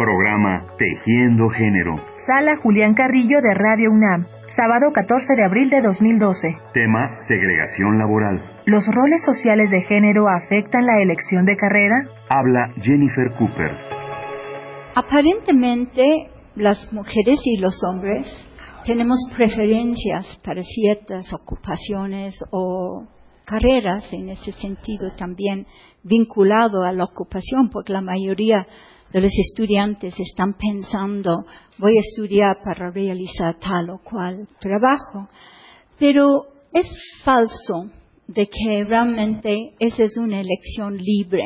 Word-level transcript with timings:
Programa 0.00 0.64
Tejiendo 0.78 1.50
Género. 1.50 1.94
Sala 2.26 2.56
Julián 2.62 2.94
Carrillo 2.94 3.36
de 3.42 3.52
Radio 3.52 3.90
UNAM. 3.90 4.24
Sábado 4.56 4.90
14 4.94 5.34
de 5.36 5.44
abril 5.44 5.68
de 5.68 5.82
2012. 5.82 6.48
Tema 6.72 7.18
Segregación 7.28 7.98
laboral. 7.98 8.62
¿Los 8.64 8.86
roles 8.86 9.22
sociales 9.26 9.68
de 9.68 9.82
género 9.82 10.24
afectan 10.26 10.86
la 10.86 11.02
elección 11.02 11.44
de 11.44 11.54
carrera? 11.54 11.96
Habla 12.30 12.72
Jennifer 12.80 13.30
Cooper. 13.36 13.72
Aparentemente, 14.94 16.30
las 16.56 16.90
mujeres 16.94 17.38
y 17.44 17.58
los 17.58 17.78
hombres 17.84 18.24
tenemos 18.86 19.18
preferencias 19.36 20.40
para 20.42 20.62
ciertas 20.62 21.30
ocupaciones 21.34 22.42
o 22.52 23.04
carreras 23.44 24.10
en 24.14 24.30
ese 24.30 24.52
sentido 24.52 25.12
también 25.14 25.66
vinculado 26.02 26.84
a 26.84 26.92
la 26.92 27.04
ocupación, 27.04 27.68
porque 27.68 27.92
la 27.92 28.00
mayoría 28.00 28.66
los 29.18 29.32
estudiantes 29.36 30.14
están 30.18 30.54
pensando, 30.54 31.44
voy 31.78 31.96
a 31.96 32.00
estudiar 32.00 32.58
para 32.62 32.90
realizar 32.90 33.56
tal 33.56 33.90
o 33.90 33.98
cual 33.98 34.46
trabajo. 34.60 35.28
Pero 35.98 36.44
es 36.72 36.86
falso 37.24 37.90
de 38.28 38.48
que 38.48 38.84
realmente 38.84 39.74
esa 39.80 40.04
es 40.04 40.16
una 40.16 40.40
elección 40.40 40.96
libre, 40.96 41.42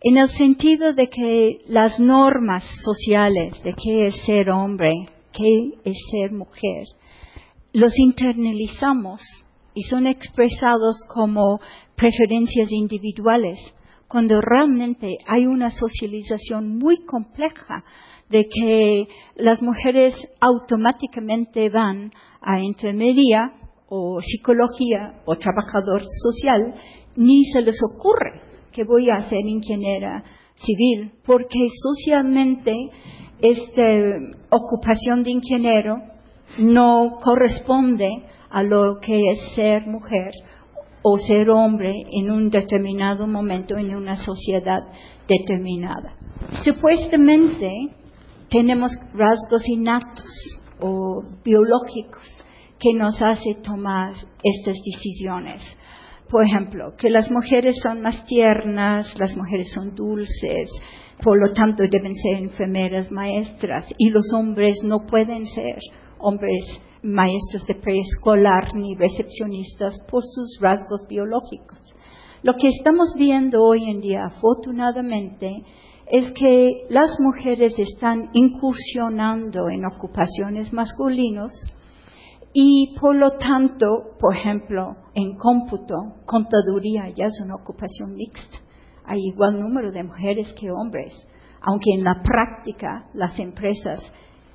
en 0.00 0.16
el 0.16 0.28
sentido 0.30 0.92
de 0.92 1.08
que 1.08 1.60
las 1.66 1.98
normas 1.98 2.62
sociales 2.84 3.60
de 3.64 3.74
qué 3.74 4.06
es 4.06 4.16
ser 4.24 4.50
hombre, 4.50 4.92
qué 5.32 5.70
es 5.84 5.96
ser 6.10 6.32
mujer, 6.32 6.84
los 7.72 7.98
internalizamos 7.98 9.20
y 9.74 9.82
son 9.82 10.06
expresados 10.06 10.98
como 11.12 11.60
preferencias 11.96 12.70
individuales, 12.70 13.58
cuando 14.08 14.40
realmente 14.40 15.18
hay 15.26 15.46
una 15.46 15.70
socialización 15.70 16.78
muy 16.78 17.04
compleja 17.04 17.84
de 18.30 18.46
que 18.48 19.06
las 19.36 19.62
mujeres 19.62 20.14
automáticamente 20.40 21.68
van 21.68 22.10
a 22.40 22.60
enfermería 22.60 23.52
o 23.88 24.20
psicología 24.20 25.20
o 25.26 25.36
trabajador 25.36 26.02
social, 26.22 26.74
ni 27.16 27.44
se 27.52 27.62
les 27.62 27.78
ocurre 27.82 28.40
que 28.72 28.84
voy 28.84 29.10
a 29.10 29.28
ser 29.28 29.40
ingeniera 29.46 30.22
civil, 30.56 31.12
porque 31.24 31.68
socialmente 31.82 32.74
esta 33.40 34.18
ocupación 34.50 35.22
de 35.22 35.30
ingeniero 35.30 35.96
no 36.58 37.18
corresponde 37.22 38.24
a 38.50 38.62
lo 38.62 38.98
que 39.00 39.32
es 39.32 39.54
ser 39.54 39.86
mujer 39.86 40.32
o 41.02 41.18
ser 41.18 41.50
hombre 41.50 42.04
en 42.10 42.30
un 42.30 42.50
determinado 42.50 43.26
momento 43.26 43.76
en 43.76 43.94
una 43.94 44.16
sociedad 44.16 44.80
determinada. 45.26 46.12
Supuestamente 46.64 47.70
tenemos 48.50 48.92
rasgos 49.14 49.66
innatos 49.68 50.30
o 50.80 51.22
biológicos 51.44 52.24
que 52.78 52.94
nos 52.94 53.20
hacen 53.20 53.62
tomar 53.62 54.12
estas 54.42 54.76
decisiones. 54.84 55.62
Por 56.30 56.44
ejemplo, 56.44 56.94
que 56.96 57.10
las 57.10 57.30
mujeres 57.30 57.76
son 57.82 58.02
más 58.02 58.24
tiernas, 58.26 59.18
las 59.18 59.34
mujeres 59.36 59.70
son 59.72 59.94
dulces, 59.94 60.70
por 61.22 61.38
lo 61.38 61.52
tanto 61.52 61.82
deben 61.82 62.14
ser 62.14 62.38
enfermeras, 62.38 63.10
maestras, 63.10 63.86
y 63.96 64.10
los 64.10 64.32
hombres 64.34 64.78
no 64.84 65.06
pueden 65.06 65.46
ser 65.46 65.78
hombres 66.20 66.64
maestros 67.02 67.66
de 67.66 67.74
preescolar 67.74 68.74
ni 68.74 68.96
recepcionistas 68.96 70.00
por 70.10 70.22
sus 70.24 70.58
rasgos 70.60 71.06
biológicos. 71.08 71.78
Lo 72.42 72.54
que 72.54 72.68
estamos 72.68 73.14
viendo 73.16 73.64
hoy 73.64 73.90
en 73.90 74.00
día, 74.00 74.20
afortunadamente, 74.26 75.64
es 76.06 76.30
que 76.32 76.86
las 76.88 77.18
mujeres 77.20 77.78
están 77.78 78.30
incursionando 78.32 79.68
en 79.68 79.84
ocupaciones 79.84 80.72
masculinos 80.72 81.52
y 82.52 82.96
por 82.98 83.14
lo 83.14 83.32
tanto, 83.32 84.16
por 84.18 84.34
ejemplo, 84.34 84.96
en 85.14 85.36
cómputo, 85.36 85.96
contaduría 86.24 87.10
ya 87.10 87.26
es 87.26 87.40
una 87.44 87.56
ocupación 87.56 88.14
mixta. 88.14 88.58
Hay 89.04 89.20
igual 89.20 89.60
número 89.60 89.92
de 89.92 90.04
mujeres 90.04 90.52
que 90.54 90.70
hombres, 90.70 91.14
aunque 91.60 91.90
en 91.94 92.04
la 92.04 92.22
práctica 92.22 93.08
las 93.14 93.38
empresas 93.38 94.00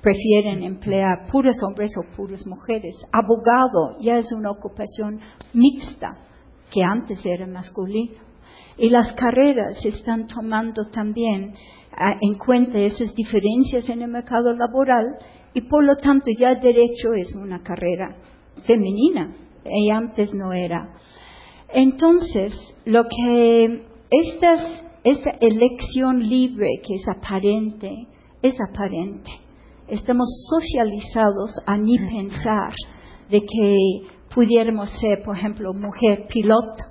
prefieren 0.04 0.62
emplear 0.62 1.26
puros 1.32 1.56
hombres 1.66 1.90
o 1.96 2.14
puras 2.14 2.46
mujeres. 2.46 2.94
Abogado 3.10 3.98
ya 4.00 4.18
es 4.18 4.30
una 4.32 4.50
ocupación 4.50 5.18
mixta 5.54 6.18
que 6.70 6.84
antes 6.84 7.24
era 7.24 7.46
masculino. 7.46 8.20
Y 8.76 8.90
las 8.90 9.14
carreras 9.14 9.82
están 9.82 10.26
tomando 10.26 10.90
también 10.90 11.54
ah, 11.96 12.16
en 12.20 12.34
cuenta 12.34 12.78
esas 12.78 13.14
diferencias 13.14 13.88
en 13.88 14.02
el 14.02 14.10
mercado 14.10 14.52
laboral 14.52 15.04
y 15.54 15.62
por 15.62 15.82
lo 15.82 15.96
tanto 15.96 16.30
ya 16.38 16.54
derecho 16.54 17.14
es 17.14 17.34
una 17.34 17.62
carrera 17.62 18.16
femenina 18.66 19.34
y 19.64 19.88
antes 19.90 20.34
no 20.34 20.52
era. 20.52 20.96
Entonces, 21.72 22.52
lo 22.84 23.04
que 23.04 23.86
esta 24.10 25.30
elección 25.40 26.20
libre 26.28 26.68
que 26.86 26.96
es 26.96 27.08
aparente, 27.08 28.06
es 28.42 28.54
aparente 28.60 29.43
estamos 29.88 30.28
socializados 30.48 31.52
a 31.66 31.76
ni 31.76 31.98
pensar 31.98 32.72
de 33.30 33.40
que 33.40 33.76
pudiéramos 34.34 34.90
ser, 35.00 35.22
por 35.24 35.36
ejemplo, 35.36 35.72
mujer 35.74 36.26
piloto. 36.28 36.82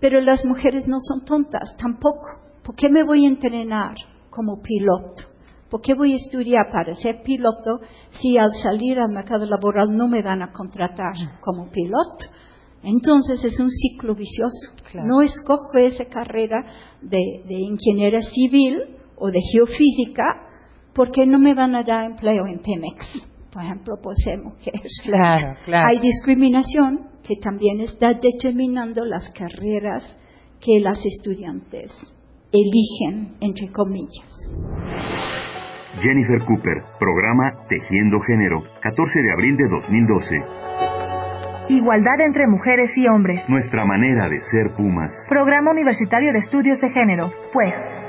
Pero 0.00 0.20
las 0.20 0.44
mujeres 0.44 0.86
no 0.88 0.98
son 1.00 1.24
tontas 1.24 1.76
tampoco. 1.76 2.26
¿Por 2.64 2.74
qué 2.74 2.88
me 2.88 3.02
voy 3.02 3.24
a 3.24 3.28
entrenar 3.28 3.94
como 4.30 4.60
piloto? 4.62 5.24
¿Por 5.68 5.80
qué 5.82 5.94
voy 5.94 6.14
a 6.14 6.16
estudiar 6.16 6.66
para 6.72 6.94
ser 6.94 7.22
piloto 7.22 7.80
si 8.20 8.36
al 8.38 8.54
salir 8.56 8.98
al 8.98 9.12
mercado 9.12 9.46
laboral 9.46 9.96
no 9.96 10.08
me 10.08 10.22
van 10.22 10.42
a 10.42 10.52
contratar 10.52 11.14
como 11.40 11.70
piloto? 11.70 12.24
Entonces 12.82 13.44
es 13.44 13.60
un 13.60 13.70
ciclo 13.70 14.14
vicioso. 14.14 14.72
No 14.94 15.20
escojo 15.20 15.76
esa 15.76 16.06
carrera 16.06 16.64
de, 17.02 17.44
de 17.46 17.54
ingeniera 17.54 18.22
civil 18.22 18.98
o 19.16 19.30
de 19.30 19.40
geofísica 19.52 20.49
porque 20.94 21.26
no 21.26 21.38
me 21.38 21.54
van 21.54 21.74
a 21.74 21.82
dar 21.82 22.10
empleo 22.10 22.46
en 22.46 22.58
Pemex, 22.58 23.26
por 23.52 23.62
ejemplo, 23.62 23.94
por 24.02 24.14
ser 24.16 24.38
mujer. 24.38 24.80
Claro, 25.04 25.54
claro. 25.64 25.88
Hay 25.88 26.00
discriminación 26.00 27.08
que 27.22 27.36
también 27.36 27.80
está 27.80 28.14
determinando 28.14 29.04
las 29.04 29.30
carreras 29.30 30.18
que 30.60 30.80
las 30.80 30.98
estudiantes 31.04 31.92
eligen, 32.52 33.36
entre 33.40 33.70
comillas. 33.72 34.50
Jennifer 36.00 36.44
Cooper, 36.46 36.82
programa 36.98 37.66
Tejiendo 37.68 38.20
Género, 38.20 38.62
14 38.82 39.20
de 39.20 39.32
abril 39.32 39.56
de 39.56 39.68
2012. 39.68 40.36
Igualdad 41.68 42.20
entre 42.20 42.46
mujeres 42.48 42.90
y 42.96 43.06
hombres. 43.06 43.42
Nuestra 43.48 43.84
manera 43.84 44.28
de 44.28 44.38
ser 44.38 44.74
Pumas. 44.76 45.12
Programa 45.28 45.70
Universitario 45.70 46.32
de 46.32 46.38
Estudios 46.38 46.80
de 46.80 46.90
Género, 46.90 47.30
pues. 47.52 47.99